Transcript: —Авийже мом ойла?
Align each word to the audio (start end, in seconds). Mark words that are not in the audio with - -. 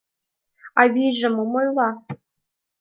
—Авийже 0.81 1.27
мом 1.35 1.51
ойла? 1.59 1.89